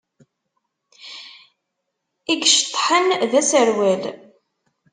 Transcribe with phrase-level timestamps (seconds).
[2.31, 4.03] I iceṭṭḥen d aserwal.